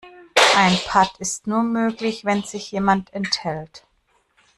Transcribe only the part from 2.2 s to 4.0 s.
wenn sich jemand enthält.